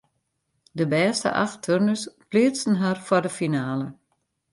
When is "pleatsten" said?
2.29-2.75